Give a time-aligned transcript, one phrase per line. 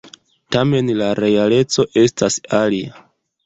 [0.55, 3.09] Tamen la realeco estas alia.